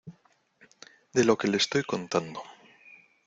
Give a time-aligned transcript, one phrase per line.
[1.13, 2.41] de lo que le estoy contando